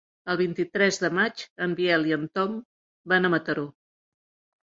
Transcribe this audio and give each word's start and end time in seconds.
El 0.33 0.37
vint-i-tres 0.39 0.97
de 1.01 1.09
maig 1.17 1.43
en 1.65 1.75
Biel 1.81 2.09
i 2.11 2.15
en 2.17 2.25
Tom 2.39 2.55
van 3.13 3.29
a 3.29 3.31
Mataró. 3.35 3.67